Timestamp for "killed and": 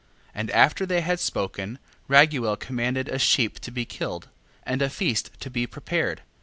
3.85-4.81